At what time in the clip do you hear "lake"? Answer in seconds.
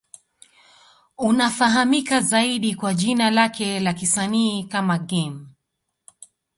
3.31-3.79